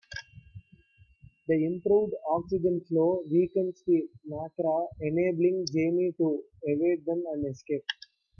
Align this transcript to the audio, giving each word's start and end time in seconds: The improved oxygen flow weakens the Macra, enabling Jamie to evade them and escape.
The 1.47 1.63
improved 1.63 2.15
oxygen 2.27 2.81
flow 2.87 3.23
weakens 3.29 3.83
the 3.85 4.09
Macra, 4.27 4.87
enabling 4.99 5.67
Jamie 5.71 6.15
to 6.17 6.43
evade 6.63 7.05
them 7.05 7.23
and 7.31 7.45
escape. 7.45 7.85